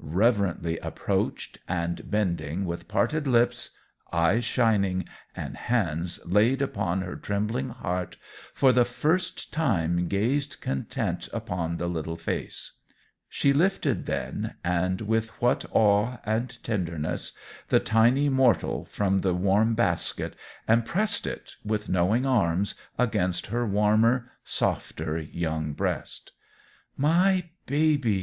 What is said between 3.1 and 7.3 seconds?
lips, eyes shining, and hands laid upon her